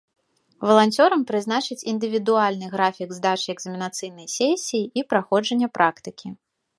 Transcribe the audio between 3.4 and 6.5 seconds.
экзаменацыйнай сесіі і праходжання практыкі.